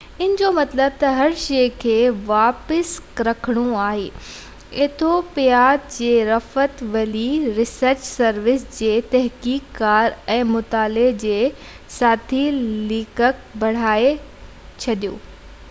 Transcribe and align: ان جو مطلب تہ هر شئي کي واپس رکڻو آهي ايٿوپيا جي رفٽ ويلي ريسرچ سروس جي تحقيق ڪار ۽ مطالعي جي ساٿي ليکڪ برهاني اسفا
ان 0.25 0.31
جو 0.41 0.47
مطلب 0.53 0.93
تہ 1.01 1.09
هر 1.17 1.31
شئي 1.41 1.65
کي 1.81 1.97
واپس 2.29 2.93
رکڻو 3.27 3.65
آهي 3.81 4.79
ايٿوپيا 4.85 5.59
جي 5.97 6.09
رفٽ 6.29 6.81
ويلي 6.95 7.27
ريسرچ 7.59 8.01
سروس 8.07 8.65
جي 8.79 8.89
تحقيق 9.11 9.67
ڪار 9.81 10.15
۽ 10.37 10.47
مطالعي 10.55 11.11
جي 11.25 11.35
ساٿي 11.99 12.41
ليکڪ 12.93 13.45
برهاني 13.65 14.11
اسفا 14.23 15.15